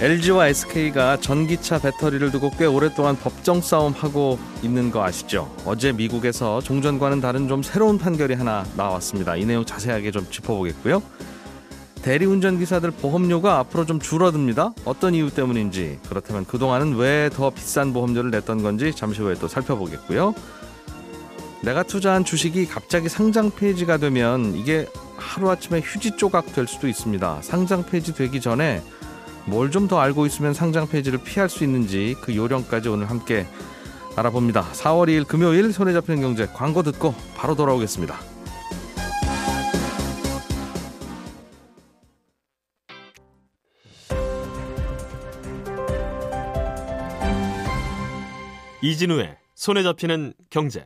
[0.00, 5.54] LG와 SK가 전기차 배터리를 두고 꽤 오랫동안 법정 싸움하고 있는 거 아시죠?
[5.64, 9.36] 어제 미국에서 종전과는 다른 좀 새로운 판결이 하나 나왔습니다.
[9.36, 11.00] 이 내용 자세하게 좀 짚어보겠고요.
[12.02, 14.74] 대리운전 기사들 보험료가 앞으로 좀 줄어듭니다.
[14.84, 20.34] 어떤 이유 때문인지 그렇다면 그동안은 왜 더 비싼 보험료를 냈던 건지 잠시 후에 또 살펴보겠고요.
[21.62, 27.38] 내가 투자한 주식이 갑자기 상장 폐지가 되면 이게 하루아침에 휴지 조각 될 수도 있습니다.
[27.40, 28.82] 상장 폐지 되기 전에
[29.46, 33.46] 뭘 좀 더 알고 있으면 상장 폐지를 피할 수 있는지 그 요령까지 오늘 함께
[34.16, 34.62] 알아봅니다.
[34.72, 38.16] 4월 2일 금요일 손에 잡히는 경제 광고 듣고 바로 돌아오겠습니다.
[48.82, 50.84] 이진우의 손에 잡히는 경제.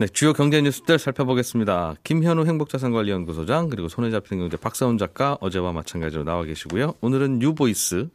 [0.00, 1.94] 네, 주요 경제 뉴스들 살펴보겠습니다.
[2.04, 6.94] 김현우 행복자산관리연구소장 그리고 손에 잡히는 경제 박사훈 작가 어제와 마찬가지로 나와 계시고요.
[7.02, 8.08] 오늘은 뉴보이스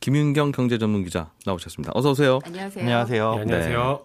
[0.00, 1.92] 김윤경 경제전문기자 나오셨습니다.
[1.94, 2.40] 어서 오세요.
[2.44, 2.82] 안녕하세요.
[2.82, 3.34] 안녕하세요.
[3.36, 4.00] 네, 안녕하세요.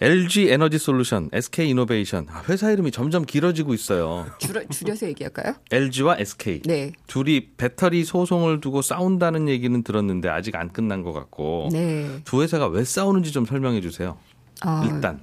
[0.00, 2.26] LG 에너지 솔루션, SK 이노베이션.
[2.30, 4.26] 아, 회사 이름이 점점 길어지고 있어요.
[4.40, 5.54] 줄여, 줄여서 얘기할까요?
[5.70, 6.62] LG와 SK.
[6.64, 6.90] 네.
[7.06, 11.68] 둘이 배터리 소송을 두고 싸운다는 얘기는 들었는데 아직 안 끝난 것 같고.
[11.70, 12.08] 네.
[12.24, 14.18] 두 회사가 왜 싸우는지 좀 설명해 주세요.
[14.66, 15.20] 어, 일단.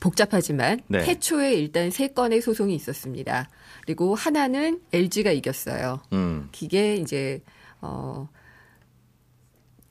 [0.00, 1.00] 복잡하지만 네.
[1.00, 3.48] 태초에 일단 세 건의 소송이 있었습니다.
[3.84, 6.00] 그리고 하나는 LG가 이겼어요.
[6.12, 6.48] 음.
[6.60, 7.40] 이게 이제
[7.80, 8.28] 어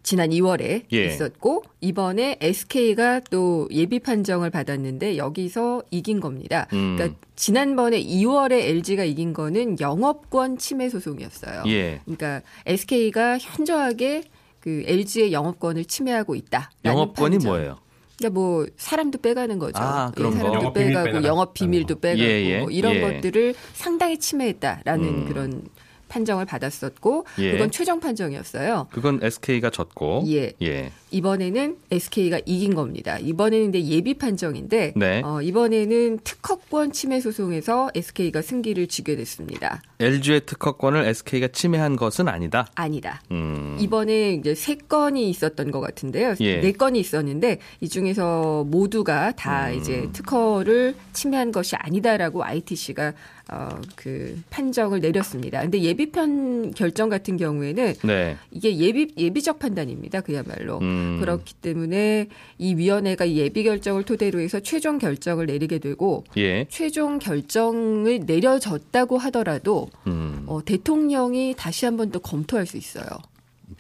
[0.08, 1.06] 지난 2월에 예.
[1.06, 6.68] 있었고 이번에 SK가 또 예비 판정을 받았는데 여기서 이긴 겁니다.
[6.72, 6.96] 음.
[6.96, 11.64] 그러니까 지난번에 2월에 LG가 이긴 거는 영업권 침해 소송이었어요.
[11.68, 12.00] 예.
[12.06, 14.24] 그러니까 SK가 현저하게
[14.62, 16.72] 그 LG의 영업권을 침해하고 있다.
[16.86, 17.78] 영업권이 뭐예요?
[18.18, 19.78] 그러니까 뭐 사람도 빼가는 거죠.
[19.78, 20.44] 아, 그런 예, 거.
[20.44, 22.00] 사람도 영업 비밀 빼가고 빼가는 영업 비밀도 거.
[22.02, 22.60] 빼가고 예, 예.
[22.60, 23.02] 뭐 이런 예.
[23.02, 25.26] 것들을 상당히 침해했다라는 음.
[25.28, 25.62] 그런
[26.08, 27.52] 판정을 받았었고 예.
[27.54, 28.88] 그건 최종 판정이었어요.
[28.92, 30.24] 그건 SK가 졌고.
[30.28, 30.54] 예.
[30.62, 30.92] 예.
[31.12, 33.18] 이번에는 SK가 이긴 겁니다.
[33.18, 35.22] 이번에는 이제 예비 판정인데 네.
[35.24, 39.82] 어, 이번에는 특허권 침해 소송에서 SK가 승기를 지게 됐습니다.
[40.00, 42.68] LG의 특허권을 SK가 침해한 것은 아니다.
[42.76, 43.22] 아니다.
[43.32, 43.78] 음.
[43.80, 46.36] 이번에 이제 세 건이 있었던 것 같은데요.
[46.42, 46.60] 예.
[46.60, 49.76] 네 건이 있었는데 이 중에서 모두가 다 음.
[49.76, 53.14] 이제 특허를 침해한 것이 아니다라고 ITC가
[53.50, 55.62] 어, 그 판정을 내렸습니다.
[55.62, 58.38] 근데 예비 편 결정 같은 경우에는 네.
[58.52, 60.22] 이게 예비 예비적 판단입니다.
[60.22, 60.78] 그야말로.
[60.80, 61.18] 음.
[61.20, 62.28] 그렇기 때문에
[62.58, 66.66] 이 위원회가 이 예비 결정을 토대로 해서 최종 결정을 내리게 되고 예.
[66.70, 70.44] 최종 결정을 내려졌다고 하더라도 음.
[70.46, 73.08] 어, 대통령이 다시 한번 또 검토할 수 있어요.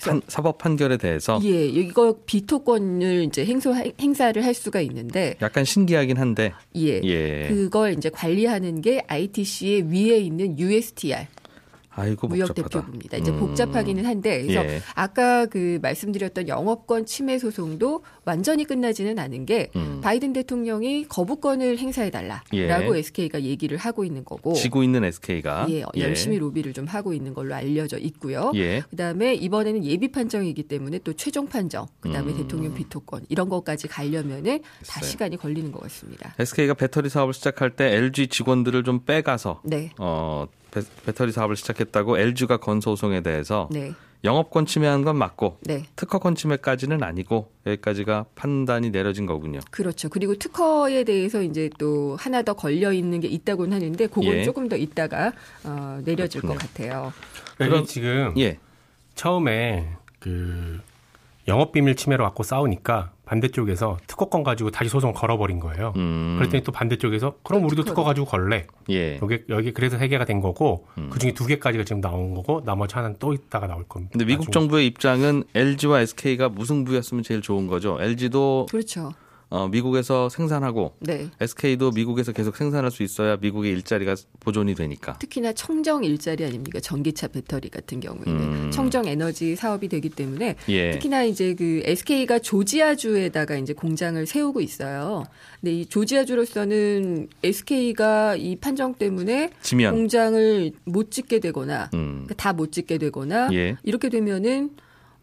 [0.01, 6.17] 판, 사법 판결에 대해서 예, 이거 비토권을 이제 행소 행사를 할 수가 있는데 약간 신기하긴
[6.17, 6.51] 한데.
[6.75, 7.01] 예.
[7.03, 7.47] 예.
[7.47, 11.27] 그걸 이제 관리하는 게 ITC의 위에 있는 USTR
[11.97, 12.79] 아이고 무역 복잡하다.
[12.79, 13.17] 대표부입니다.
[13.17, 13.39] 이제 음.
[13.39, 14.81] 복잡하기는 한데 그래서 예.
[14.93, 19.99] 아까 그 말씀드렸던 영업권 침해 소송도 완전히 끝나지는 않은 게 음.
[20.03, 22.99] 바이든 대통령이 거부권을 행사해 달라라고 예.
[22.99, 27.55] SK가 얘기를 하고 있는 거고 지고 있는 SK가 예, 열심히 로비를 좀 하고 있는 걸로
[27.55, 28.51] 알려져 있고요.
[28.55, 28.81] 예.
[28.91, 32.37] 그다음에 이번에는 예비 판정이기 때문에 또 최종 판정, 그다음에 음.
[32.37, 36.35] 대통령 비토권 이런 것까지 가려면은 다 시간이 걸리는 것 같습니다.
[36.37, 42.17] SK가 배터리 사업을 시작할 때 LG 직원들을 좀 빼가서 네, 어 배, 배터리 사업을 시작했다고
[42.17, 48.89] LG가 건 소송에 대해서 네, 영업권 침해한 건 맞고 네, 특허권 침해까지는 아니고 여기까지가 판단이
[48.91, 49.59] 내려진 거군요.
[49.71, 50.09] 그렇죠.
[50.09, 54.43] 그리고 특허에 대해서 이제 또 하나 더 걸려 있는 게 있다고는 하는데 그건 예.
[54.43, 55.33] 조금 더 있다가
[55.63, 56.59] 어, 내려질 그렇군요.
[56.59, 57.13] 것 같아요.
[57.57, 58.57] 그럼 그럼- 지금 예.
[59.15, 59.87] 처음에
[60.19, 60.79] 그
[61.47, 65.93] 영업 비밀 침해로 갖고 싸우니까 반대쪽에서 특허권 가지고 다시 소송을 걸어버린 거예요.
[65.97, 66.35] 음.
[66.39, 67.83] 그랬더니 또 반대쪽에서 그럼 우리도.
[67.83, 68.65] 특허 가지고 걸래.
[68.89, 69.19] 예.
[69.21, 71.09] 여기 여기 그래서 세 개가 된 거고 음.
[71.11, 74.11] 그 중에 두 개까지가 지금 나온 거고 나머지 하나는 또 있다가 나올 겁니다.
[74.13, 74.51] 근데 미국 나중에.
[74.53, 77.97] 정부의 입장은 LG와 SK가 무승부였으면 제일 좋은 거죠.
[78.01, 79.11] LG도 그렇죠.
[79.49, 81.29] 어, 미국에서 생산하고 네.
[81.39, 85.17] SK도 미국에서 계속 생산할 수 있어야 미국의 일자리가 보존이 되니까.
[85.19, 86.79] 특히나 청정 일자리 아닙니까?
[86.81, 88.25] 전기차 배터리 같은 경우에는
[88.65, 88.71] 음.
[88.71, 90.91] 청정 에너지 사업이 되기 때문에 예.
[90.91, 95.23] 특히나 이제 그 SK가 조지아주에다가 이제 공장을 세우고 있어요.
[95.61, 99.95] 근데 이 조지아주로서는 SK가 이 판정 때문에 지면.
[99.95, 102.27] 공장을 못 짓게 되거나 음.
[102.35, 103.77] 다못 짓게 되거나 예.
[103.83, 104.71] 이렇게 되면은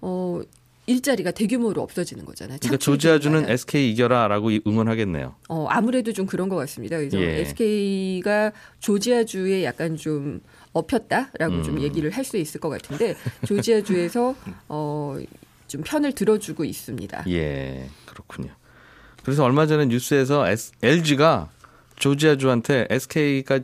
[0.00, 0.40] 어
[0.86, 2.58] 일자리가 대규모로 없어지는 거잖아요.
[2.60, 5.34] 그러니까 조지아주는 SK 이겨라라고 이- 응원하겠네요.
[5.48, 6.98] 어, 아무래도 좀 그런 것 같습니다.
[6.98, 7.40] 그래서 예.
[7.40, 10.40] SK가 조지아주에 약간 좀
[10.72, 11.62] 업혔다라고 음.
[11.62, 13.14] 좀 얘기를 할 수 있을 것 같은데
[13.46, 14.34] 조지아주에서
[14.68, 15.16] 어,
[15.68, 17.24] 좀 편을 들어주고 있습니다.
[17.28, 18.50] 예, 그렇군요.
[19.22, 20.44] 그래서 얼마 전에 뉴스에서
[20.82, 21.50] LG가
[21.96, 23.60] 조지아주한테 SK가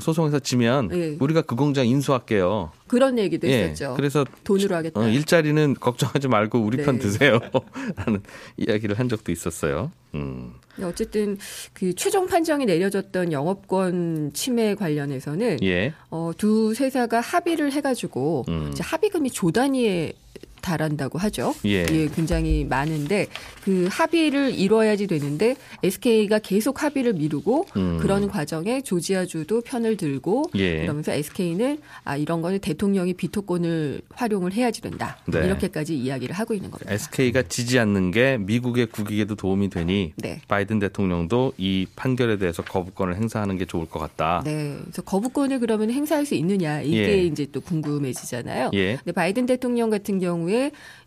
[0.00, 1.16] 소송에서 지면 예.
[1.20, 2.72] 우리가 그 공장 인수할게요.
[2.86, 3.94] 그런 얘기도 예, 했었죠.
[3.96, 5.00] 그래서 돈으로 하겠다.
[5.00, 7.02] 어, 일자리는 걱정하지 말고 우리 편 네.
[7.02, 7.38] 드세요.
[7.96, 8.22] 라는
[8.56, 9.90] 이야기를 한 적도 있었어요.
[10.14, 10.54] 음.
[10.82, 11.38] 어쨌든
[11.74, 15.92] 그 최종 판정이 내려졌던 영업권 침해 관련해서는 예.
[16.10, 18.72] 어, 두 회사가 합의를 해가지고 음.
[18.78, 20.14] 합의금이 조 단위에
[20.62, 21.54] 달한다고 하죠.
[21.64, 21.84] 예.
[22.14, 23.26] 굉장히 많은데
[23.64, 27.98] 그 합의를 이뤄야지 되는데 SK가 계속 합의를 미루고 음.
[28.00, 30.80] 그런 과정에 조지아주도 편을 들고 예.
[30.82, 35.18] 그러면서 SK는 아 이런 거는 대통령이 비토권을 활용을 해야지 된다.
[35.26, 35.44] 네.
[35.44, 36.92] 이렇게까지 이야기를 하고 있는 겁니다.
[36.92, 40.40] SK가 지지 않는 게 미국의 국익에도 도움이 되니 네.
[40.48, 44.42] 바이든 대통령도 이 판결에 대해서 거부권을 행사하는 게 좋을 것 같다.
[44.44, 44.76] 네.
[44.82, 47.24] 그래서 거부권을 그러면 행사할 수 있느냐 이게 예.
[47.24, 48.70] 이제 또 궁금해지잖아요.
[48.74, 48.96] 예.
[48.96, 50.51] 근데 바이든 대통령 같은 경우에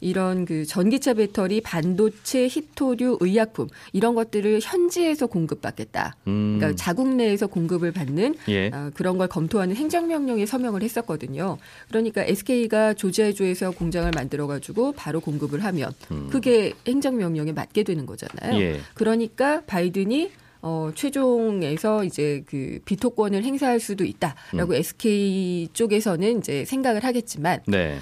[0.01, 6.15] 이런 그 전기차 배터리, 반도체, 히토류, 의약품 이런 것들을 현지에서 공급받겠다.
[6.27, 6.57] 음.
[6.57, 8.69] 그러니까 자국 내에서 공급을 받는 예.
[8.73, 11.57] 아, 그런 걸 검토하는 행정명령에 서명을 했었거든요.
[11.89, 15.91] 그러니까 SK가 조지아주에서 공장을 만들어 가지고 바로 공급을 하면
[16.29, 18.55] 그게 행정명령에 맞게 되는 거잖아요.
[18.55, 18.61] 음.
[18.61, 18.79] 예.
[18.93, 20.31] 그러니까 바이든이
[20.67, 24.73] 어, 최종에서 이제 그 비토권을 행사할 수도 있다라고 음.
[24.73, 27.99] SK 쪽에서는 이제 생각을 하겠지만 네.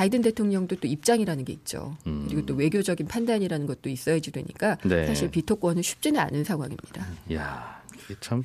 [0.00, 1.96] 바이든 대통령도 또 입장이라는 게 있죠.
[2.06, 2.24] 음.
[2.26, 5.06] 그리고 또 외교적인 판단이라는 것도 있어야지 되니까 네.
[5.06, 7.06] 사실 비토권은 쉽지는 않은 상황입니다.
[7.34, 8.42] 야, 이게 참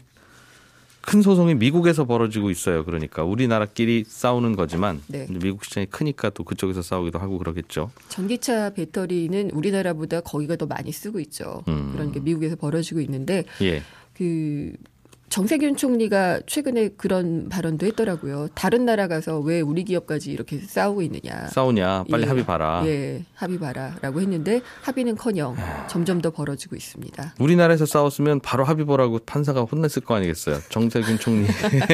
[1.06, 2.84] 큰 소송이 미국에서 벌어지고 있어요.
[2.84, 5.28] 그러니까 우리나라끼리 싸우는 거지만 네.
[5.30, 7.92] 미국 시장이 크니까 또 그쪽에서 싸우기도 하고 그러겠죠.
[8.10, 11.64] 전기차 배터리는 우리나라보다 거기가 더 많이 쓰고 있죠.
[11.68, 11.92] 음.
[11.94, 13.84] 그러니까 미국에서 벌어지고 있는데 예.
[14.16, 14.74] 그
[15.40, 18.48] 정세균 총리가 최근에 그런 발언도 했더라고요.
[18.56, 21.48] 다른 나라 가서 왜 우리 기업까지 이렇게 싸우고 있느냐.
[21.50, 22.28] 싸우냐 빨리 예.
[22.30, 22.82] 합의 봐라.
[22.86, 25.58] 예, 합의 봐라라고 했는데 합의는커녕
[25.90, 27.36] 점점 더 벌어지고 있습니다.
[27.38, 30.60] 우리나라에서 싸웠으면 바로 합의 보라고 판사가 혼냈을 거 아니겠어요.
[30.70, 31.48] 정세균 총리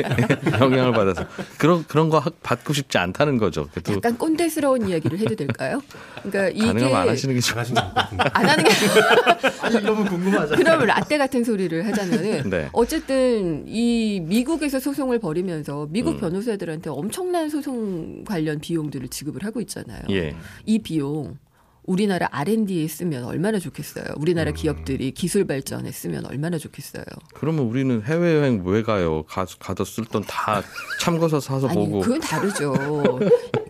[0.61, 1.25] 영향을 받아서
[1.57, 3.67] 그런 그런 거 하- 받고 싶지 않다는 거죠.
[3.71, 5.81] 그래도 약간 꼰대스러운 이야기를 해도 될까요?
[6.21, 7.53] 그러니까 이게 가능하면 안 하시는 게 좋.
[7.53, 8.23] 잘하시는 것 같은데.
[8.33, 8.69] 안 하는 게
[9.81, 10.57] 이러면 궁금하잖아요.
[10.57, 12.69] 그러면 라떼 같은 소리를 하자면은 네.
[12.73, 13.30] 어쨌든
[13.67, 16.19] 이 미국에서 소송을 벌이면서 미국 음.
[16.19, 20.01] 변호사들한테 엄청난 소송 관련 비용들을 지급을 하고 있잖아요.
[20.09, 20.35] 예.
[20.65, 21.37] 이 비용
[21.83, 24.05] 우리나라 R&D에 쓰면 얼마나 좋겠어요.
[24.17, 27.03] 우리나라 기업들이 기술 발전에 쓰면 얼마나 좋겠어요.
[27.33, 29.23] 그러면 우리는 해외 여행 왜 가요?
[29.23, 30.61] 가 가서 쓸 돈 다
[30.99, 32.73] 참고서 사서 아니, 보고 그건 다르죠.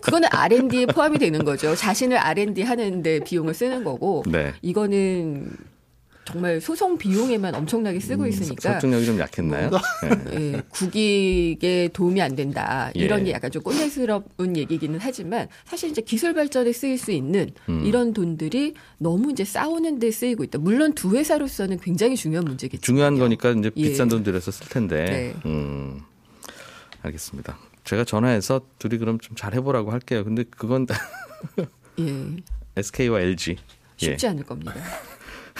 [0.02, 1.74] 그거는 R&D에 포함이 되는 거죠.
[1.76, 4.54] 자신을 R&D 하는데 비용을 쓰는 거고 네.
[4.62, 5.50] 이거는
[6.24, 9.72] 정말 소송 비용에만 엄청나게 쓰고 있으니까 음, 설득력이 좀 약했나요?
[10.32, 10.40] 예.
[10.40, 12.92] 예, 국익에 도움이 안 된다.
[12.94, 13.24] 이런 예.
[13.26, 17.84] 게 약간 좀 꼰대스러운 얘기기는 하지만 사실 이제 기술 발전에 쓰일 수 있는 음.
[17.86, 20.60] 이런 돈들이 너무 이제 싸우는 데 쓰이고 있다.
[20.60, 22.82] 물론 두 회사로서는 굉장히 중요한 문제겠죠.
[22.82, 23.90] 중요한 거니까 이제 예.
[23.90, 25.06] 비싼 돈 들여서 쓸 텐데.
[25.06, 25.36] 네.
[25.50, 26.02] 음.
[27.02, 27.58] 알겠습니다.
[27.84, 30.24] 제가 전화해서 둘이 그럼 좀 잘 해보라고 할게요.
[30.24, 30.86] 근데 그건
[32.00, 32.36] 예.
[32.78, 33.52] SK와 LG.
[34.04, 34.06] 예.
[34.06, 34.74] 쉽지 않을 겁니다.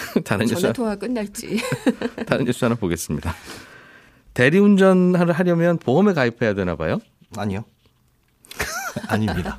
[0.24, 1.60] 다른 뉴스 전화 통화 끝날지.
[2.26, 3.34] 다른 뉴스 하나 보겠습니다.
[4.34, 6.98] 대리운전을 하려면 보험에 가입해야 되나 봐요?
[7.36, 7.64] 아니요.
[9.08, 9.56] 아닙니다.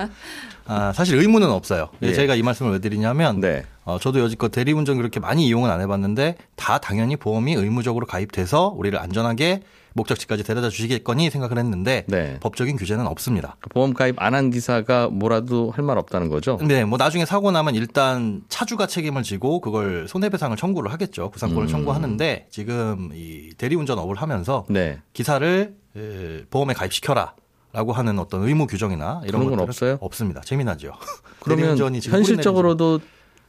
[0.66, 1.90] 아, 사실 의무는 없어요.
[2.02, 2.14] 예.
[2.14, 3.66] 제가 이 말씀을 왜 드리냐면 네.
[3.84, 8.98] 어, 저도 여지껏 대리운전 그렇게 많이 이용은 안 해봤는데 다 당연히 보험이 의무적으로 가입돼서 우리를
[8.98, 9.62] 안전하게
[9.94, 12.38] 목적지까지 데려다 주시겠거니 생각을 했는데 네.
[12.42, 13.58] 법적인 규제는 없습니다.
[13.70, 16.58] 보험 가입 안 한 기사가 뭐라도 할 말 없다는 거죠?
[16.62, 21.30] 네, 뭐 나중에 사고 나면 일단 차주가 책임을 지고 그걸 손해배상을 청구를 하겠죠.
[21.30, 21.68] 구상권을 음.
[21.68, 25.00] 청구하는데 지금 이 대리운전 업을 하면서 네.
[25.14, 27.36] 기사를 에, 보험에 가입시켜라.
[27.76, 29.98] 라고 하는 어떤 의무 규정이나 이런 건 없어요?
[30.00, 30.42] 없습니다.
[30.42, 30.94] 재미나죠.
[31.42, 33.00] 그러면 현실적으로도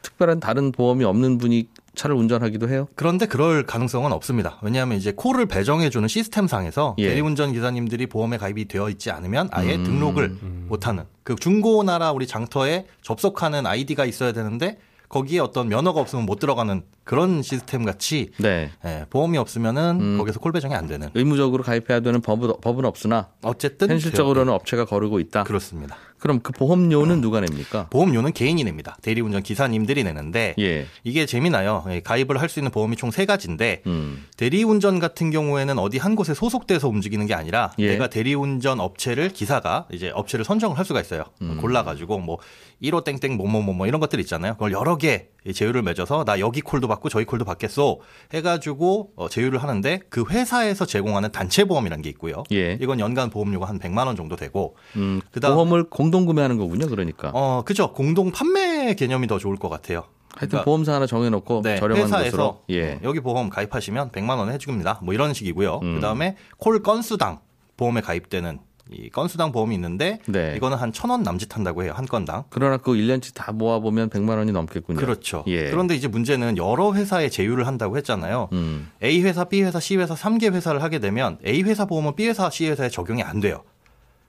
[0.01, 2.89] 특별한 다른 보험이 없는 분이 차를 운전하기도 해요?
[2.95, 4.59] 그런데 그럴 가능성은 없습니다.
[4.63, 7.09] 왜냐하면 이제 코를 배정해주는 시스템상에서 예.
[7.09, 9.85] 대리운전 기사님들이 보험에 가입이 되어 있지 않으면 아예 음.
[9.85, 10.37] 등록을
[10.69, 16.83] 못하는 그 중고나라 우리 장터에 접속하는 아이디가 있어야 되는데 거기에 어떤 면허가 없으면 못 들어가는
[17.05, 18.71] 그런 시스템 같이 네.
[18.85, 20.19] 예, 보험이 없으면은 음.
[20.19, 21.09] 거기서 콜 배정이 안 되는.
[21.15, 25.45] 의무적으로 가입해야 되는 법은, 법은 없으나 어쨌든 현실적으로는 업체가 거르고 있다.
[25.45, 25.97] 그렇습니다.
[26.19, 27.87] 그럼 그 보험료는 누가 냅니까?
[27.91, 28.97] 보험료는 개인이 냅니다.
[29.03, 30.87] 대리운전 기사님들이 내는데 예.
[31.05, 31.85] 이게 재미나요.
[31.91, 34.25] 예, 가입을 할 수 있는 보험이 총 세 가지인데 음.
[34.39, 37.89] 대리운전 같은 경우에는 어디 한 곳에 소속돼서 움직이는 게 아니라 예.
[37.91, 41.25] 내가 대리운전 업체를 기사가 이제 업체를 선정을 할 수가 있어요.
[41.43, 41.59] 음.
[41.61, 42.39] 골라가지고 뭐
[42.83, 44.55] 1호 땡땡 뭐뭐뭐 뭐 이런 것들 있잖아요.
[44.55, 48.01] 그걸 여러 개 제휴를 맺어서 나 여기 콜도 받고 저기 콜도 받겠소
[48.33, 52.43] 해가지고 어, 제휴를 하는데 그 회사에서 제공하는 단체 보험이라는 게 있고요.
[52.53, 52.79] 예.
[52.81, 56.87] 이건 연간 보험료가 한 100만 원 정도 되고 음, 그다음- 보험을 공동 구매하는 거군요.
[56.89, 57.31] 그러니까.
[57.35, 60.05] 어 그죠 공동 판매 개념이 더 좋을 것 같아요.
[60.31, 62.63] 하여튼 그러니까 보험사 하나 정해놓고 네, 저렴한 회사에서.
[62.71, 62.95] 예.
[62.95, 64.99] 어, 여기 보험 가입하시면 100만 원 해줍니다.
[65.03, 65.81] 뭐 이런 식이고요.
[65.83, 65.95] 음.
[65.97, 67.41] 그다음에 콜 건수당
[67.77, 68.59] 보험에 가입되는
[68.91, 70.55] 이 건수당 보험이 있는데 네.
[70.57, 72.45] 이거는 한 천 원 남짓한다고 해요 한 건당.
[72.51, 74.99] 그러나 그 1년치 다 모아 보면 100만 원이 넘겠군요.
[75.01, 75.43] 그렇죠.
[75.47, 75.71] 예.
[75.71, 78.49] 그런데 이제 문제는 여러 회사에 제휴를 한다고 했잖아요.
[78.53, 78.91] 음.
[79.03, 82.51] A 회사, B 회사, C 회사 3개 회사를 하게 되면 A 회사 보험은 B 회사,
[82.51, 83.63] C 회사에 적용이 안 돼요.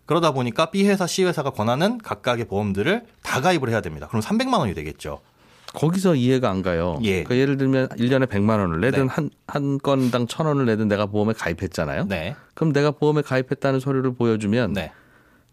[0.05, 4.07] 그러다 보니까 B 회사, C 회사가 권하는 각각의 보험들을 다 가입을 해야 됩니다.
[4.07, 5.19] 그럼 300만 원이 되겠죠.
[5.75, 6.99] 거기서 이해가 안 가요.
[7.03, 7.23] 예.
[7.23, 9.07] 그러니까 예를 들면 1년에 100만 원을 내든 네.
[9.09, 12.05] 한, 한 건당 1000원을 내든 내가 보험에 가입했잖아요.
[12.05, 12.35] 네.
[12.53, 14.91] 그럼 내가 보험에 가입했다는 서류를 보여주면 네.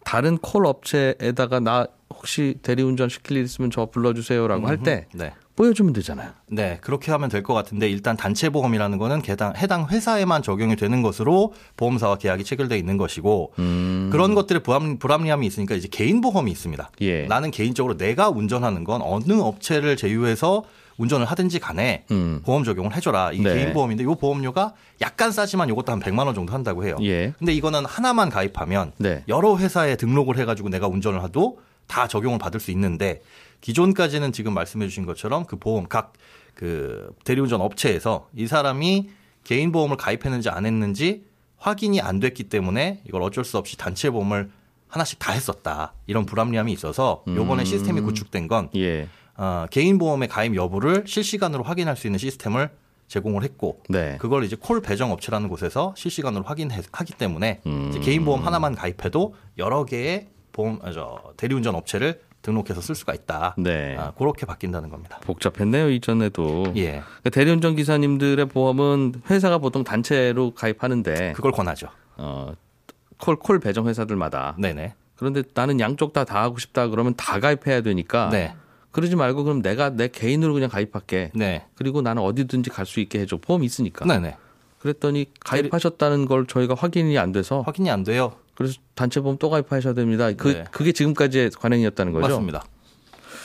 [0.05, 5.33] 다른 콜 업체에다가 나 혹시 대리운전 시킬 일 있으면 저 불러주세요라고 할때 네.
[5.57, 6.31] 보여주면 되잖아요.
[6.49, 11.03] 네, 그렇게 하면 될 것 같은데 일단 단체 보험이라는 거는 해당, 해당 회사에만 적용이 되는
[11.03, 14.09] 것으로 보험사와 계약이 체결돼 있는 것이고 음.
[14.13, 16.91] 그런 것들의 불합, 불합리함이 있으니까 이제 개인 보험이 있습니다.
[17.03, 17.27] 예.
[17.27, 20.65] 나는 개인적으로 내가 운전하는 건 어느 업체를 제휴해서
[20.99, 22.43] 운전을 하든지 간에 음.
[22.45, 23.33] 보험 적용을 해줘라.
[23.33, 23.55] 이게 네.
[23.55, 26.97] 개인 보험인데 이 보험료가 약간 싸지만 이것도 한 100만 원 정도 한다고 해요.
[27.03, 27.33] 예.
[27.39, 29.25] 근데 이거는 하나만 가입하면 네.
[29.27, 33.21] 여러 회사에 등록을 해가지고 내가 운전을 해도 다 적용을 받을 수 있는데
[33.63, 36.13] 기존까지는 지금 말씀해 주신 것처럼 그 보험 각
[36.55, 39.11] 그 대리운전 업체에서 이 사람이
[39.45, 41.25] 개인 보험을 가입했는지 안 했는지
[41.57, 44.51] 확인이 안 됐기 때문에 이걸 어쩔 수 없이 단체 보험을
[44.89, 45.95] 하나씩 다 했었다.
[46.07, 47.65] 이런 불합리함이 있어서 요번에 음.
[47.65, 49.09] 시스템이 구축된 건 예.
[49.37, 52.71] 어, 개인 보험의 가입 여부를 실시간으로 확인할 수 있는 시스템을
[53.09, 54.17] 제공을 했고 네.
[54.21, 58.01] 그걸 이제 콜 배정 업체라는 곳에서 실시간으로 확인하기 때문에 음.
[58.03, 63.55] 개인 보험 하나만 가입해도 여러 개의 보험 아, 저 대리운전 업체를 등록해서 쓸 수가 있다.
[63.57, 63.97] 네.
[63.99, 65.19] 아, 그렇게 바뀐다는 겁니다.
[65.25, 66.73] 복잡했네요 이전에도.
[66.77, 71.89] 예, 그러니까 대리운전 기사님들의 보험은 회사가 보통 단체로 가입하는데 그걸 권하죠.
[72.17, 72.53] 어,
[73.19, 74.57] 콜, 콜 배정 회사들마다.
[74.59, 74.95] 네네.
[75.17, 78.29] 그런데 나는 양쪽 다다 하고 싶다 그러면 다 가입해야 되니까.
[78.31, 78.55] 네,
[78.91, 81.31] 그러지 말고 그럼 내가 내 개인으로 그냥 가입할게.
[81.35, 83.37] 네, 그리고 나는 어디든지 갈 수 있게 해줘.
[83.37, 84.05] 보험 있으니까.
[84.05, 84.37] 네네.
[84.81, 88.33] 그랬더니 가입하셨다는 걸 저희가 확인이 안 돼서 확인이 안 돼요.
[88.55, 90.31] 그래서 단체 보험 또 가입하셔야 됩니다.
[90.33, 90.65] 그 네.
[90.71, 92.29] 그게 지금까지의 관행이었다는 거죠.
[92.29, 92.65] 맞습니다.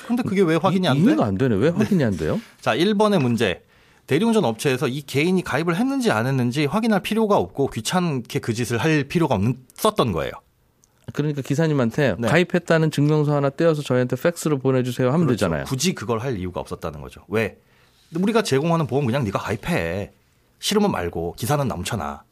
[0.08, 1.04] 근데 그게 왜 확인이 이- 안 돼?
[1.04, 1.56] 이해가 안 되네.
[1.56, 2.40] 왜 확인이 안 돼요?
[2.62, 3.64] 자, 1번의 문제.
[4.08, 9.04] 대리운전 업체에서 이 개인이 가입을 했는지 안 했는지 확인할 필요가 없고 귀찮게 그 짓을 할
[9.04, 10.32] 필요가 없었던 거예요.
[11.14, 12.28] 그러니까 기사님한테 네.
[12.28, 15.46] 가입했다는 증명서 하나 떼어서 저희한테 팩스로 보내주세요 하면 그렇죠.
[15.46, 15.66] 되잖아요.
[15.66, 17.22] 굳이 그걸 할 이유가 없었다는 거죠.
[17.28, 17.58] 왜?
[18.16, 20.12] 우리가 제공하는 보험 그냥 네가 가입해.
[20.60, 22.24] 싫으면 말고 기사는 넘쳐나.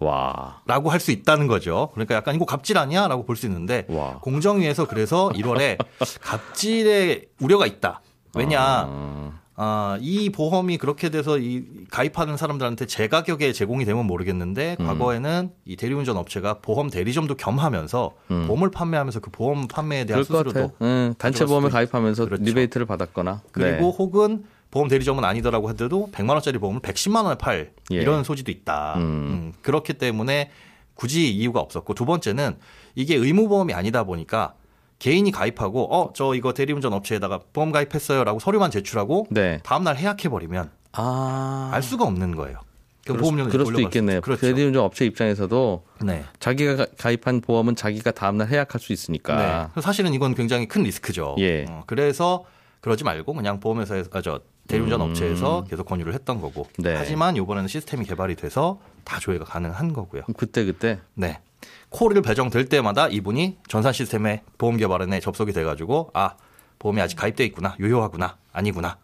[0.00, 0.60] 와.
[0.66, 1.90] 라고 할 수 있다는 거죠.
[1.94, 3.08] 그러니까 약간 이거 갑질 아니야?
[3.08, 4.18] 라고 볼 수 있는데 와.
[4.20, 5.78] 공정위에서 그래서 1월에
[6.20, 8.00] 갑질의 우려가 있다.
[8.34, 8.60] 왜냐?
[8.60, 14.86] 아, 아, 이 보험이 그렇게 돼서 이 가입하는 사람들한테 제 가격에 제공이 되면 모르겠는데 음.
[14.86, 18.46] 과거에는 이 대리운전 업체가 보험 대리점도 겸하면서 음.
[18.46, 20.72] 보험을 판매하면서 그 보험 판매에 대한 수수료도.
[20.82, 22.44] 응, 단체 보험에 가입하면서 그렇죠.
[22.44, 23.42] 리베이트를 받았거나.
[23.50, 23.78] 그리고 네.
[23.80, 27.96] 혹은 보험 대리점은 아니더라고 하더라도 100만 원짜리 보험을 110만 원에 팔 예.
[27.96, 28.94] 이런 소지도 있다.
[28.96, 29.00] 음.
[29.00, 30.50] 음, 그렇기 때문에
[30.94, 32.56] 굳이 이유가 없었고 두 번째는
[32.94, 34.54] 이게 의무 보험이 아니다 보니까
[34.98, 39.60] 개인이 가입하고 어 저 이거 대리운전 업체에다가 보험 가입했어요라고 서류만 제출하고 네.
[39.62, 41.70] 다음 날 해약해 버리면 아.
[41.72, 42.58] 알 수가 없는 거예요.
[43.06, 44.20] 그 보험료는 그럴 수도 있겠네요.
[44.20, 44.40] 그렇죠.
[44.42, 46.24] 대리운전 업체 입장에서도 네.
[46.40, 49.70] 자기가 가- 가입한 보험은 자기가 다음날 해약할 수 있으니까.
[49.74, 49.80] 네.
[49.80, 51.36] 사실은 이건 굉장히 큰 리스크죠.
[51.38, 51.64] 예.
[51.70, 52.44] 어, 그래서
[52.80, 55.10] 그러지 말고 그냥 보험회사에서 아, 저 대리운전 음.
[55.10, 56.68] 업체에서 계속 권유를 했던 거고.
[56.78, 56.94] 네.
[56.94, 60.22] 하지만 이번에는 시스템이 개발이 돼서 다 조회가 가능한 거고요.
[60.36, 61.40] 그때 그때 네.
[61.88, 66.34] 콜을 배정될 때마다 이분이 전산 시스템의 보험 개발원에 접속이 돼가지고 아
[66.78, 68.98] 보험이 아직 가입돼 있구나 유효하구나 아니구나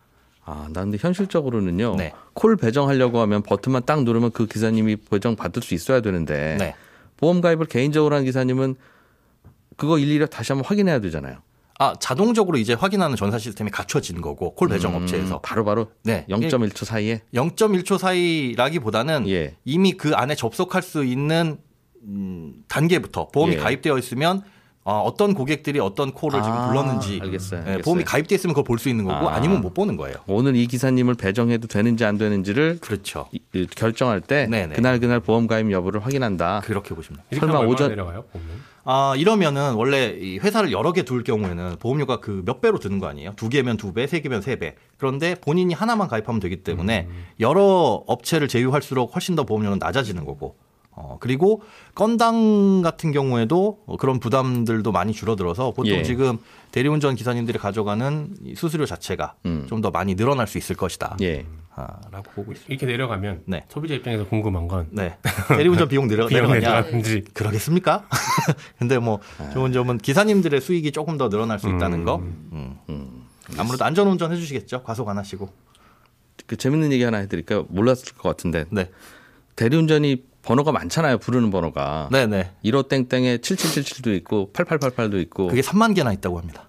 [0.47, 1.97] 아, 나 근데 현실적으로는요.
[1.97, 2.13] 네.
[2.35, 6.75] 콜 배정하려고 하면 버튼만 딱 누르면 그 기사님이 배정 받을 수 있어야 되는데 네.
[7.17, 8.77] 보험 가입을 개인적으로 한 기사님은
[9.77, 11.39] 그거 일일이 다시 한번 확인해야 되잖아요.
[11.85, 16.25] 아 자동적으로 이제 확인하는 전산 시스템이 갖춰진 거고 콜 배정 업체에서 음, 바로 바로 네
[16.31, 19.57] 0.1초 사이에 0.1초 사이라기보다는 예.
[19.65, 21.59] 이미 그 안에 접속할 수 있는
[22.03, 23.57] 음, 단계부터 보험이 예.
[23.59, 24.43] 가입되어 있으면
[24.87, 27.83] 어, 어떤 고객들이 어떤 콜을 지금 아, 불렀는지 알겠어요, 예, 알겠어요.
[27.85, 29.37] 보험이 가입돼 있으면 그걸 볼 수 있는 거고 아.
[29.37, 29.41] 아.
[29.41, 30.17] 니면못 보는 거예요.
[30.27, 33.27] 오늘 이 기사님을 배정해도 되는지 안 되는지를 그렇죠.
[33.33, 34.75] 이- 이 결정할 때 네네.
[34.75, 36.61] 그날 그날 보험 가입 여부를 확인한다.
[36.65, 37.41] 그렇게 보시면 돼요.
[37.41, 38.25] 설마 오전- 내려가요?
[38.87, 43.07] 아, 이러면은 원래 이 회사를 여러 개 둘 경우에는 보험료가 그 몇 배로 드는 거
[43.07, 43.33] 아니에요?
[43.37, 44.75] 두 개면 두 배, 세 개면 세 배.
[44.99, 47.09] 그런데 본인이 하나만 가입하면 되기 때문에
[47.41, 50.57] 여러 업체를 제휴할수록 훨씬 더 보험료는 낮아지는 거고.
[50.97, 51.63] 어, 그리고
[51.95, 56.03] 건당 같은 경우에도 어, 그런 부담들도 많이 줄어들어서 보통 예.
[56.03, 56.39] 지금
[56.71, 59.67] 대리운전 기사님들이 가져가는 이 수수료 자체가 음.
[59.69, 61.17] 좀더 많이 늘어날 수 있을 것이다.
[61.23, 61.47] 예.
[61.77, 62.73] 아, 라고 보고 있습니다.
[62.73, 63.65] 이렇게 내려가면 네.
[63.69, 65.17] 소비자 입장에서 궁금한 건 네.
[65.49, 66.61] 대리운전 비용 내려, 비용 내려가냐?
[66.61, 68.07] 내려가는지 그러겠습니까?
[68.79, 69.19] 근데 뭐
[69.53, 72.17] 좋은 점은 기사님들의 수익이 조금 더 늘어날 수 있다는 거.
[72.19, 73.25] 음.
[73.59, 74.85] 아무래도 안전운전 해주시겠죠.
[74.85, 75.51] 과속 안 하시고.
[76.47, 77.67] 그 재밌는 얘기 하나 해드릴까요?
[77.71, 78.91] 몰랐을 것 같은데 네,
[79.57, 81.19] 대리운전이 번호가 많잖아요.
[81.19, 82.09] 부르는 번호가.
[82.13, 82.51] 네, 네.
[82.63, 86.69] 15 땡땡에 7777도 있고 8888도 있고 그게 3만 개나 있다고 합니다.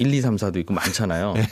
[0.00, 1.32] 1234도 있고 많잖아요.
[1.36, 1.48] 네.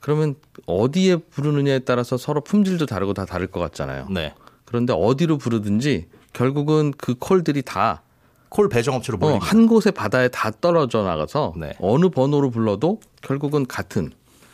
[0.00, 4.08] 그러면 어디에 부르느냐에 따라서 서로 품질도 다르고 다 다를 것 같잖아요.
[4.10, 4.34] 네.
[4.64, 8.02] 그런데 어디로 부르든지 결국은 그 콜들이 다
[8.48, 9.46] 콜 배정업체로 어, 몰립니다.
[9.46, 11.74] 한 곳에 바다에 다 떨어져 나가서 네.
[11.80, 14.10] 어느 번호로 불러도 결국은 같은.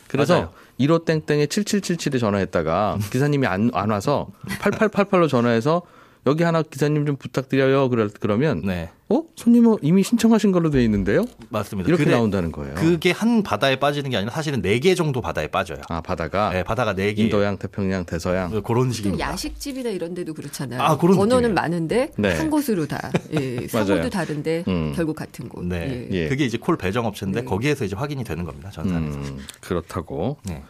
[0.07, 0.51] 그래서 맞아요.
[0.79, 4.27] 15 땡땡에 7777에 전화했다가 기사님이 안, 안 와서
[4.59, 5.81] 8888로 전화해서
[6.27, 7.87] 여기 하나 기사님 좀 부탁드려요.
[7.89, 11.25] 그럴 그러면 네, 어 손님은 이미 신청하신 걸로 돼 있는데요.
[11.49, 11.87] 맞습니다.
[11.87, 12.73] 이렇게 그래- 나온다는 거예요.
[12.73, 15.81] 그게 한 바다에 빠지는 게 아니라 사실은 네 개 정도 바다에 빠져요.
[15.87, 17.23] 아 바다가 네, 바다가 네 개.
[17.23, 18.49] 인도양, 태평양, 대서양.
[18.63, 19.29] 그런 또 식입니다.
[19.33, 20.81] 야식집이나 이런 데도 그렇잖아요.
[20.81, 21.53] 아, 그런 번호는 느낌이에요.
[21.53, 22.33] 많은데 네.
[22.35, 23.67] 한 곳으로 다 예.
[23.69, 24.93] 사고도 다른데 음.
[24.95, 25.63] 결국 같은 곳.
[25.65, 26.15] 네, 예.
[26.23, 26.27] 예.
[26.27, 27.45] 그게 이제 콜 배정 업체인데 네.
[27.45, 28.71] 거기에서 이제 확인이 되는 겁니다.
[28.71, 29.17] 전산에서.
[29.19, 30.37] 음, 그렇다고.
[30.45, 30.63] 네,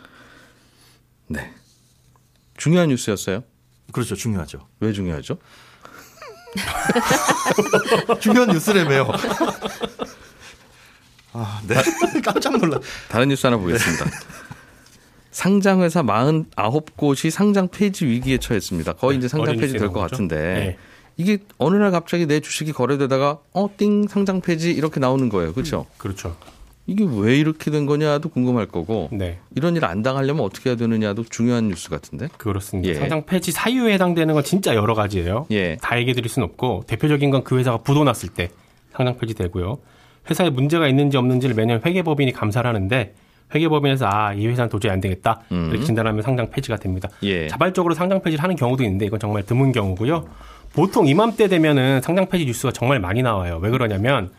[1.27, 1.49] 네.
[2.57, 3.43] 중요한 뉴스였어요.
[3.91, 4.15] 그렇죠.
[4.15, 4.67] 중요하죠.
[4.79, 5.37] 왜 중요하죠?
[8.19, 9.11] 중요한 뉴스라며요.
[11.33, 11.75] 아, 네.
[12.23, 12.79] 깜짝 놀라.
[13.09, 14.05] 다른 뉴스 하나 보겠습니다.
[15.31, 18.93] 상장회사 49곳이 상장 폐지 위기에 처했습니다.
[18.93, 19.99] 거의 이제 상장 폐지 될 것?
[19.99, 20.77] 같은데 네.
[21.17, 25.53] 이게 어느 날 갑자기 내 주식이 거래되다가 어 띵 상장 폐지 이렇게 나오는 거예요.
[25.53, 25.87] 그렇죠?
[25.97, 26.37] 그렇죠.
[26.87, 29.39] 이게 왜 이렇게 된 거냐도 궁금할 거고 네.
[29.55, 32.27] 이런 일 안 당하려면 어떻게 해야 되느냐도 중요한 뉴스 같은데.
[32.37, 32.89] 그렇습니다.
[32.89, 32.93] 예.
[32.95, 35.47] 상장 폐지 사유에 해당되는 건 진짜 여러 가지예요.
[35.51, 35.77] 예.
[35.81, 38.49] 다 얘기해 드릴 수는 없고 대표적인 건 그 회사가 부도 났을 때
[38.93, 39.77] 상장 폐지되고요.
[40.29, 43.13] 회사에 문제가 있는지 없는지를 매년 회계법인이 감사를 하는데
[43.53, 45.41] 회계법인에서 아, 이 회사는 도저히 안 되겠다.
[45.51, 45.69] 음.
[45.71, 47.09] 이렇게 진단하면 상장 폐지가 됩니다.
[47.23, 47.47] 예.
[47.47, 50.25] 자발적으로 상장 폐지를 하는 경우도 있는데 이건 정말 드문 경우고요.
[50.73, 53.59] 보통 이맘때 되면은 상장 폐지 뉴스가 정말 많이 나와요.
[53.61, 54.31] 왜 그러냐면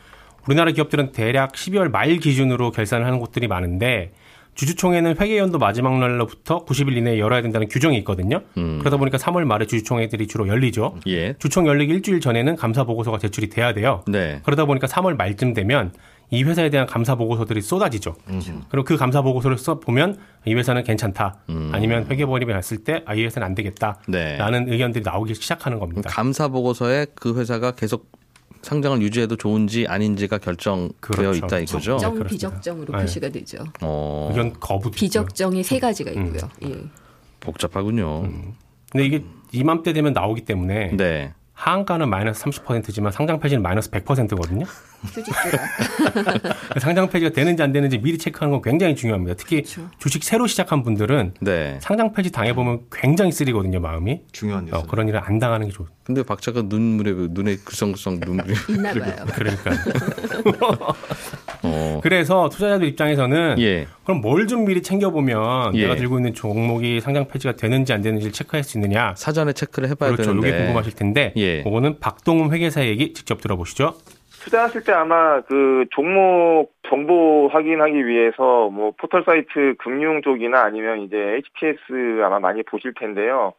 [0.48, 4.12] 우리나라 기업들은 대략 12월 말 기준으로 결산을 하는 곳들이 많은데
[4.54, 8.40] 주주총회는 회계연도 마지막 날로부터 90일 이내에 열어야 된다는 규정이 있거든요.
[8.56, 8.78] 음.
[8.78, 10.96] 그러다 보니까 3월 말에 주주총회들이 주로 열리죠.
[11.08, 11.34] 예.
[11.34, 14.02] 주총 열리기 일주일 전에는 감사 보고서가 제출이 돼야 돼요.
[14.08, 14.40] 네.
[14.44, 15.92] 그러다 보니까 3월 말쯤 되면
[16.30, 18.16] 이 회사에 대한 감사 보고서들이 쏟아지죠.
[18.70, 21.36] 그리고 그 감사 보고서를 써 보면 이 회사는 괜찮다.
[21.72, 24.00] 아니면 회계법인이 났을 때 아, 이 회사는 안 되겠다.
[24.08, 24.12] 음.
[24.12, 24.36] 네.
[24.38, 26.08] 라는 의견들이 나오기 시작하는 겁니다.
[26.10, 28.10] 감사 보고서에 그 회사가 계속
[28.62, 31.46] 상장을 유지해도 좋은지 아닌지가 결정되어 그렇죠.
[31.46, 31.78] 있다 이거죠.
[31.78, 32.28] 네, 적정 그렇습니다.
[32.28, 33.00] 비적정으로 네.
[33.02, 33.64] 표시가 되죠.
[33.82, 34.90] 어, 거부도 있고요.
[34.90, 36.26] 비적정이 세 가지가 음.
[36.26, 36.50] 있고요.
[36.64, 36.84] 예.
[37.40, 38.22] 복잡하군요.
[38.90, 41.32] 근데 이게 이맘때 되면 나오기 때문에 네.
[41.56, 44.66] 하한가는 마이너스 30%지만 상장 폐지는 마이너스 100%거든요.
[45.04, 45.58] 휴직주가.
[46.78, 49.36] 상장 폐지가 되는지 안 되는지 미리 체크하는 건 굉장히 중요합니다.
[49.36, 49.88] 특히 그렇죠.
[49.98, 51.78] 주식 새로 시작한 분들은 네.
[51.80, 54.20] 상장 폐지 당해보면 굉장히 쓰리거든요, 마음이.
[54.32, 54.76] 중요한 뉴스.
[54.76, 55.86] 어, 그런 일을 안 당하는 게 좋.
[56.06, 58.54] 근데 박자가 눈물에 눈에 글썽글썽 눈물이.
[58.70, 59.26] 있나 봐요.
[59.34, 59.70] 그러니까.
[61.64, 62.00] 어.
[62.02, 63.86] 그래서 투자자들 입장에서는 예.
[64.04, 65.82] 그럼 뭘 좀 미리 챙겨 보면 예.
[65.82, 69.14] 내가 들고 있는 종목이 상장 폐지가 되는지 안 되는지를 체크할 수 있느냐.
[69.16, 70.30] 사전에 체크를 해봐야 그렇죠.
[70.30, 70.48] 되는데.
[70.48, 71.62] 이게 궁금하실 텐데 예.
[71.64, 73.94] 그거는 박동훈 회계사 얘기 직접 들어보시죠.
[74.44, 81.16] 투자하실 때 아마 그 종목 정보 확인하기 위해서 뭐 포털 사이트 금융 쪽이나 아니면 이제
[81.16, 83.54] HPS 아마 많이 보실 텐데요.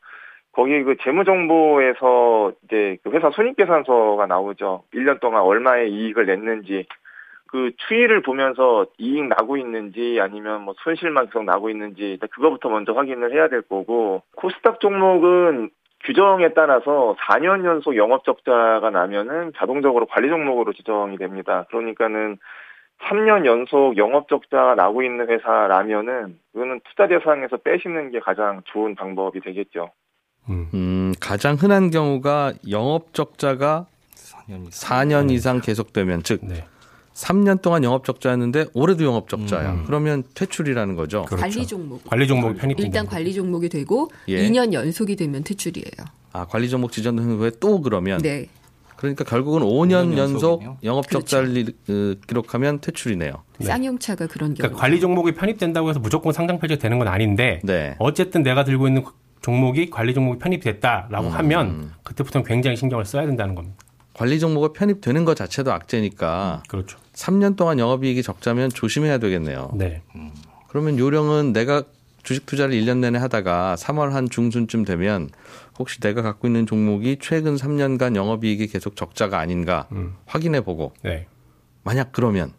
[0.58, 4.86] 거기 그 재무 정보에서 이제 그 회사 손익계산서가 나오죠.
[4.92, 6.88] 1년 동안 얼마의 이익을 냈는지
[7.46, 13.34] 그 추이를 보면서 이익 나고 있는지 아니면 뭐 손실만 계속 나고 있는지 그거부터 먼저 확인을
[13.34, 15.70] 해야 될 거고 코스닥 종목은
[16.06, 21.68] 규정에 따라서 4년 연속 영업 적자가 나면은 자동적으로 관리 종목으로 지정이 됩니다.
[21.70, 22.40] 그러니까는
[23.04, 29.40] 3년 연속 영업 적자가 나고 있는 회사라면은 그거는 투자 대상에서 빼시는 게 가장 좋은 방법이
[29.42, 29.92] 되겠죠.
[30.50, 30.70] 음.
[30.74, 36.64] 음, 가장 흔한 경우가 영업 적자가 4년 4년 이상 계속되면 즉 네.
[37.14, 39.72] 3년 동안 영업 적자였는데 올해도 영업 적자야.
[39.72, 39.84] 음.
[39.88, 41.26] 그러면 퇴출이라는 거죠.
[41.26, 41.42] 그렇죠.
[41.42, 42.04] 관리 종목.
[42.06, 42.88] 관리 종목이 편입된다.
[42.88, 44.48] 일단 관리 종목이 되고 예.
[44.48, 46.06] 2년 연속이 되면 퇴출이에요.
[46.34, 48.48] 아, 관리 종목 지정된 후에 또 그러면 네.
[48.98, 50.64] 그러니까 결국은 5년 5년 연속.
[50.84, 53.32] 영업 적자를 어, 기록하면 퇴출이네요.
[53.60, 53.66] 네.
[53.66, 54.58] 쌍용차가 그런 경우.
[54.58, 57.96] 그러니까 관리 종목이 편입된다고 해서 무조건 상장 폐지가 되는 건 아닌데 네.
[57.98, 59.04] 어쨌든 내가 들고 있는
[59.42, 61.34] 종목이 관리 종목이 편입됐다라고 음.
[61.34, 63.78] 하면 그때부터는 굉장히 신경을 써야 된다는 겁니다.
[64.14, 66.98] 관리 종목가 편입되는 것 자체도 악재니까 그렇죠.
[67.14, 69.72] 3년 동안 영업이익이 적자면 조심해야 되겠네요.
[69.76, 70.02] 네.
[70.70, 71.84] 그러면 요령은 내가
[72.24, 75.30] 주식 투자를 1년 내내 하다가 3월 한 중순쯤 되면
[75.80, 80.16] 혹시 내가 갖고 있는 종목이 최근 3년간 영업이익이 계속 적자가 아닌가 음.
[80.26, 81.28] 확인해 보고 네.
[81.84, 82.52] 만약 그러면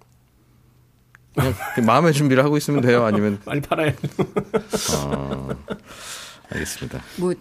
[1.85, 3.05] 마음의 준비를 하고 있으면 돼요.
[3.05, 3.93] 아니면 빨리 팔아야
[4.97, 5.49] 어,
[6.50, 7.02] 알겠습니다.
[7.18, 7.34] 뭐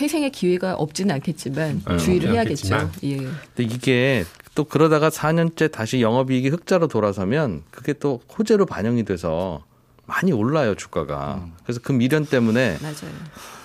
[0.00, 2.74] 회생의 기회가 없지는 않겠지만 음, 주의를 해야겠죠.
[2.74, 2.92] 않겠지만.
[3.04, 3.16] 예.
[3.54, 9.64] 근데 이게 또 그러다가 4년째 다시 영업이익이 흑자로 돌아서면 그게 또 호재로 반영이 돼서
[10.06, 11.46] 많이 올라요 주가가.
[11.62, 13.14] 그래서 그 미련 때문에 맞아요.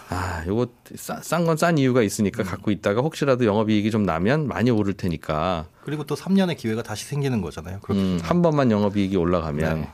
[0.10, 5.66] 아 요거 싼 건싼 이유가 있으니까 갖고 있다가 혹시라도 영업이익이 좀 나면 많이 오를 테니까
[5.84, 7.80] 그리고 또 3년의 기회가 다시 생기는 거잖아요.
[7.82, 8.20] 그렇게 음.
[8.22, 9.90] 한 번만 영업이익이 올라가면 네.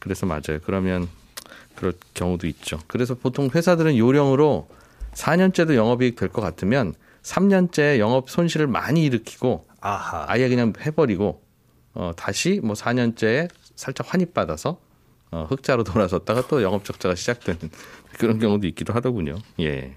[0.00, 0.58] 그래서 맞아요.
[0.64, 1.08] 그러면
[1.78, 2.78] 그럴 경우도 있죠.
[2.88, 4.68] 그래서 보통 회사들은 요령으로
[5.12, 10.24] 4년째도 영업이익 될 것 같으면 3년째 영업 손실을 많이 일으키고 아하.
[10.28, 11.40] 아예 그냥 해버리고
[11.94, 14.80] 어, 다시 뭐 4년째 살짝 환입받아서
[15.30, 17.70] 어, 흑자로 돌아섰다가 또 영업 적자가 시작되는
[18.18, 19.36] 그런 경우도 있기도 하더군요.
[19.60, 19.94] 예.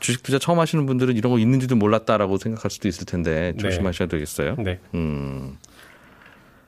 [0.00, 3.58] 주식 투자 처음 하시는 분들은 이런 거 있는지도 몰랐다라고 생각할 수도 있을 텐데 네.
[3.58, 4.56] 조심하셔야 되겠어요.
[4.58, 4.80] 네.
[4.94, 5.56] 음.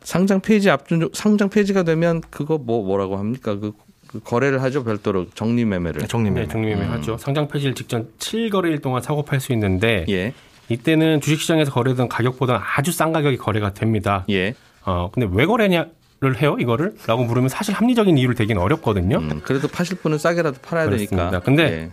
[0.04, 3.56] 상장 폐지 앞둔 상장 폐지가 되면 그거 뭐 뭐라고 합니까?
[3.56, 3.72] 그,
[4.06, 6.06] 그 거래를 하죠 별도로 정리 매매를.
[6.06, 6.46] 정리 매매.
[6.46, 7.16] 네, 종류매매 하죠.
[7.18, 10.32] 상장 폐지일 직전 7거래일 동안 사고 팔 수 있는데 예.
[10.68, 14.24] 이때는 주식시장에서 거래되던 가격보다는 아주 싼 가격이 거래가 됩니다.
[14.30, 14.54] 예.
[14.84, 15.86] 어, 근데 왜 거래냐
[16.20, 16.94] 를 해요, 이거를?
[17.06, 19.18] 라고 물으면 사실 합리적인 이유를 대기는 어렵거든요.
[19.18, 21.16] 음, 그래도 파실 분은 싸게라도 팔아야 그렇습니다.
[21.30, 21.40] 되니까.
[21.40, 21.90] 근데 예.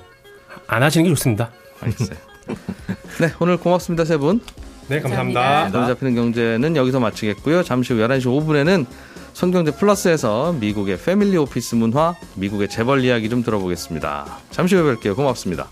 [0.68, 1.52] 안 하시는 게 좋습니다.
[1.82, 2.18] 알겠어요.
[3.20, 4.40] 네, 오늘 고맙습니다, 세 분.
[4.92, 5.40] 네, 감사합니다.
[5.40, 5.80] 감사합니다.
[5.80, 7.64] 눈 잡히는 경제는 여기서 마치겠고요.
[7.64, 8.86] 잠시 후 11시 5분에는
[9.32, 14.26] 손경제 플러스에서 미국의 패밀리 오피스 문화, 미국의 재벌 이야기 좀 들어보겠습니다.
[14.50, 15.16] 잠시 후에 뵐게요.
[15.16, 15.70] 고맙습니다.